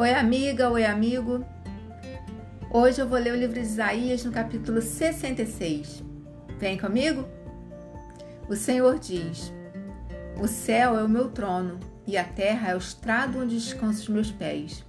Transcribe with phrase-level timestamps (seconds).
[0.00, 1.44] Oi, amiga, oi, amigo.
[2.70, 6.04] Hoje eu vou ler o livro de Isaías no capítulo 66.
[6.56, 7.26] Vem comigo?
[8.48, 9.52] O Senhor diz:
[10.40, 14.08] O céu é o meu trono e a terra é o estrado onde descansam os
[14.08, 14.84] meus pés.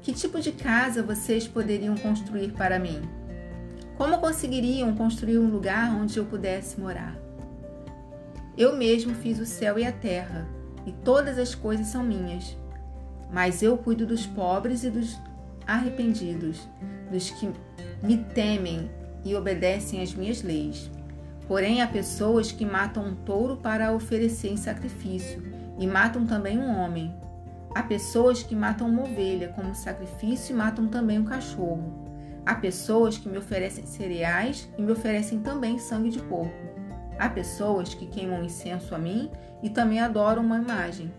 [0.00, 3.00] Que tipo de casa vocês poderiam construir para mim?
[3.96, 7.16] Como conseguiriam construir um lugar onde eu pudesse morar?
[8.58, 10.48] Eu mesmo fiz o céu e a terra,
[10.84, 12.60] e todas as coisas são minhas
[13.32, 15.18] mas eu cuido dos pobres e dos
[15.66, 16.68] arrependidos,
[17.10, 17.50] dos que
[18.02, 18.90] me temem
[19.24, 20.90] e obedecem às minhas leis.
[21.48, 25.42] Porém, há pessoas que matam um touro para oferecer em sacrifício
[25.78, 27.14] e matam também um homem.
[27.74, 32.02] Há pessoas que matam uma ovelha como sacrifício e matam também um cachorro.
[32.44, 36.52] Há pessoas que me oferecem cereais e me oferecem também sangue de porco.
[37.18, 39.30] Há pessoas que queimam incenso a mim
[39.62, 41.12] e também adoram uma imagem.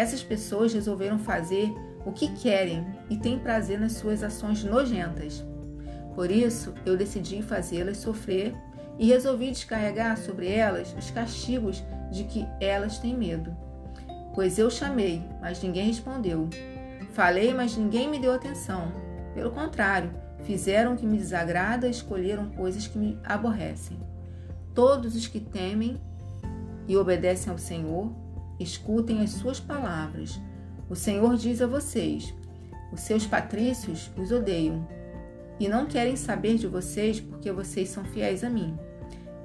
[0.00, 1.70] Essas pessoas resolveram fazer
[2.06, 5.44] o que querem e têm prazer nas suas ações nojentas.
[6.14, 8.54] Por isso, eu decidi fazê-las sofrer
[8.98, 13.54] e resolvi descarregar sobre elas os castigos de que elas têm medo.
[14.34, 16.48] Pois eu chamei, mas ninguém respondeu.
[17.12, 18.90] Falei, mas ninguém me deu atenção.
[19.34, 20.10] Pelo contrário,
[20.44, 23.98] fizeram o que me desagrada e escolheram coisas que me aborrecem.
[24.74, 26.00] Todos os que temem
[26.88, 28.10] e obedecem ao Senhor
[28.60, 30.38] escutem as suas palavras.
[30.88, 32.34] O Senhor diz a vocês:
[32.92, 34.86] os seus patrícios os odeiam
[35.58, 38.78] e não querem saber de vocês porque vocês são fiéis a mim.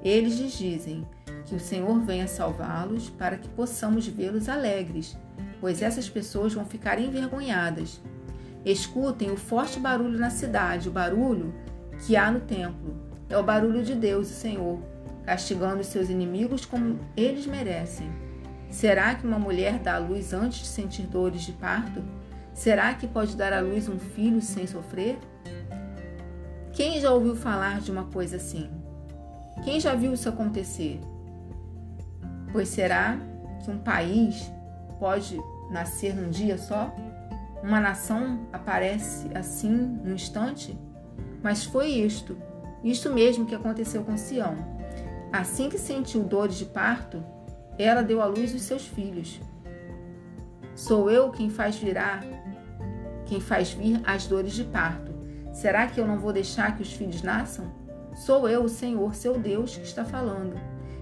[0.02, 1.06] Eles lhes dizem
[1.46, 5.16] que o Senhor venha salvá-los para que possamos vê-los alegres,
[5.60, 8.00] pois essas pessoas vão ficar envergonhadas.
[8.64, 11.54] Escutem o forte barulho na cidade, o barulho
[12.04, 12.96] que há no templo.
[13.28, 14.80] É o barulho de Deus, o Senhor,
[15.24, 18.10] castigando os seus inimigos como eles merecem.
[18.70, 22.02] Será que uma mulher dá à luz antes de sentir dores de parto?
[22.52, 25.18] Será que pode dar à luz um filho sem sofrer?
[26.72, 28.70] Quem já ouviu falar de uma coisa assim?
[29.64, 31.00] Quem já viu isso acontecer?
[32.52, 33.18] Pois será
[33.64, 34.50] que um país
[34.98, 35.40] pode
[35.70, 36.94] nascer num dia só?
[37.62, 40.78] Uma nação aparece assim num instante?
[41.42, 42.36] Mas foi isto,
[42.84, 44.56] isto mesmo que aconteceu com Sião.
[45.32, 47.24] Assim que sentiu dores de parto,
[47.78, 49.40] ela deu à luz os seus filhos.
[50.74, 52.22] Sou eu quem faz virar,
[53.26, 55.12] quem faz vir as dores de parto.
[55.52, 57.72] Será que eu não vou deixar que os filhos nasçam?
[58.14, 60.58] Sou eu, o Senhor, seu Deus, que está falando.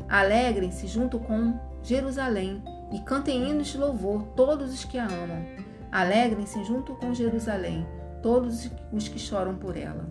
[0.09, 2.63] Alegrem-se junto com Jerusalém
[2.93, 5.45] e cantem hinos de louvor todos os que a amam.
[5.91, 7.87] Alegrem-se junto com Jerusalém
[8.23, 10.09] todos os que choram por ela.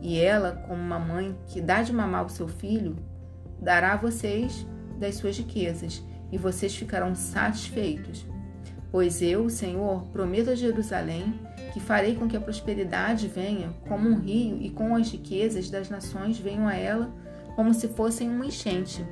[0.00, 2.96] E ela, como uma mãe que dá de mamar o seu filho,
[3.60, 4.66] dará a vocês
[4.98, 8.26] das suas riquezas, e vocês ficarão satisfeitos.
[8.90, 11.34] Pois eu, Senhor, prometo a Jerusalém
[11.72, 15.90] que farei com que a prosperidade venha como um rio e com as riquezas das
[15.90, 17.12] nações venham a ela
[17.54, 19.04] como se fossem uma enchente.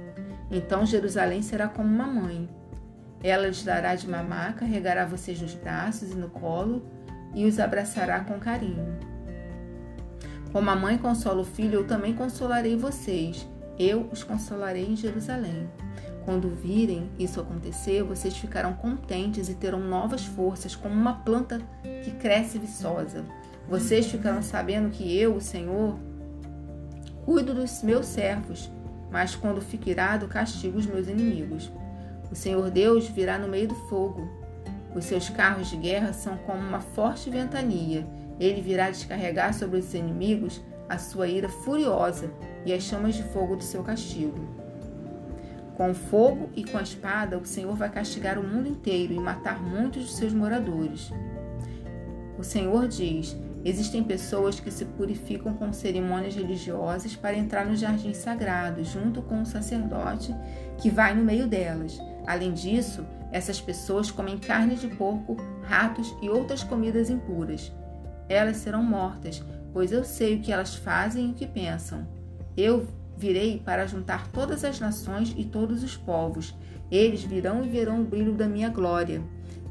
[0.51, 2.49] Então Jerusalém será como uma mãe.
[3.23, 6.87] Ela lhes dará de mamar, carregará vocês nos braços e no colo
[7.35, 8.99] e os abraçará com carinho.
[10.53, 13.47] Como a mãe consola o filho, eu também consolarei vocês
[13.79, 15.69] eu os consolarei em Jerusalém.
[16.25, 21.61] Quando virem isso acontecer, vocês ficarão contentes e terão novas forças, como uma planta
[22.03, 23.25] que cresce viçosa.
[23.69, 25.99] Vocês ficarão sabendo que eu, o Senhor,
[27.25, 28.71] cuido dos meus servos,
[29.11, 31.71] mas quando fico irado, castigo os meus inimigos.
[32.31, 34.27] O Senhor Deus virá no meio do fogo.
[34.95, 38.07] Os seus carros de guerra são como uma forte ventania.
[38.41, 42.31] Ele virá descarregar sobre os inimigos a sua ira furiosa
[42.65, 44.39] e as chamas de fogo do seu castigo.
[45.77, 49.19] Com o fogo e com a espada, o Senhor vai castigar o mundo inteiro e
[49.19, 51.11] matar muitos de seus moradores.
[52.39, 58.13] O Senhor diz: Existem pessoas que se purificam com cerimônias religiosas para entrar no jardim
[58.13, 60.35] sagrado, junto com o sacerdote
[60.79, 61.99] que vai no meio delas.
[62.27, 67.73] Além disso, essas pessoas comem carne de porco, ratos e outras comidas impuras.
[68.29, 69.43] Elas serão mortas,
[69.73, 72.07] pois eu sei o que elas fazem e o que pensam.
[72.57, 72.87] Eu
[73.17, 76.55] virei para juntar todas as nações e todos os povos.
[76.91, 79.23] Eles virão e verão o brilho da minha glória.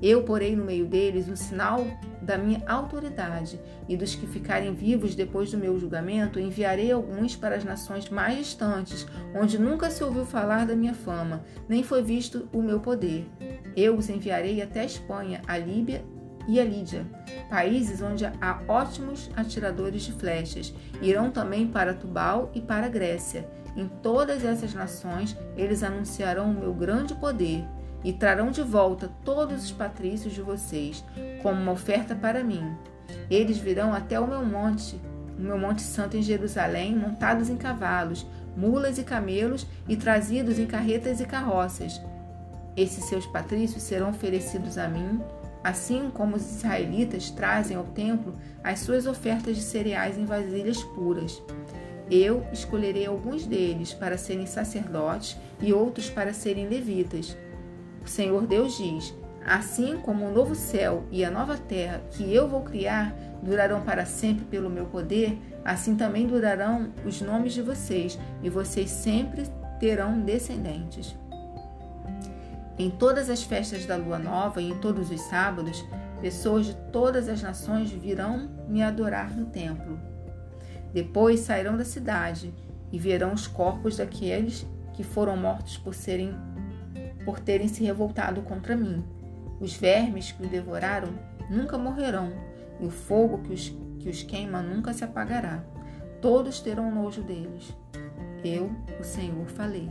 [0.02, 1.88] Eu porei no meio deles o sinal
[2.22, 7.56] da minha autoridade, e dos que ficarem vivos depois do meu julgamento, enviarei alguns para
[7.56, 12.50] as nações mais distantes, onde nunca se ouviu falar da minha fama, nem foi visto
[12.52, 13.26] o meu poder.
[13.78, 16.04] Eu os enviarei até a Espanha, a Líbia
[16.48, 17.06] e a Lídia,
[17.50, 20.74] países onde há ótimos atiradores de flechas.
[21.02, 23.48] Irão também para Tubal e para a Grécia.
[23.76, 27.66] Em todas essas nações eles anunciarão o meu grande poder.
[28.04, 31.04] e trarão de volta todos os patrícios de vocês,
[31.42, 32.76] como uma oferta para mim.
[33.30, 35.00] Eles virão até o meu monte,
[35.38, 40.66] o meu monte santo em Jerusalém, montados em cavalos, mulas e camelos e trazidos em
[40.66, 42.02] carretas e carroças.
[42.76, 45.22] Esses seus patrícios serão oferecidos a mim,
[45.64, 48.34] assim como os israelitas trazem ao templo
[48.64, 51.42] as suas ofertas de cereais em vasilhas puras.
[52.12, 57.38] Eu escolherei alguns deles para serem sacerdotes e outros para serem levitas.
[58.06, 59.14] O Senhor Deus diz:
[59.46, 64.06] Assim como o novo céu e a nova terra que eu vou criar durarão para
[64.06, 69.44] sempre pelo meu poder, assim também durarão os nomes de vocês, e vocês sempre
[69.80, 71.16] terão descendentes.
[72.78, 75.86] Em todas as festas da lua nova e em todos os sábados,
[76.20, 80.00] pessoas de todas as nações virão me adorar no templo.
[80.94, 82.54] Depois sairão da cidade
[82.92, 86.36] e verão os corpos daqueles que foram mortos por serem
[87.26, 89.04] por terem se revoltado contra mim.
[89.60, 91.10] Os vermes que o devoraram
[91.50, 92.32] nunca morrerão,
[92.80, 93.70] e o fogo que os,
[94.00, 95.64] que os queima nunca se apagará.
[96.22, 97.74] Todos terão nojo deles.
[98.44, 98.70] Eu,
[99.00, 99.90] o Senhor, falei.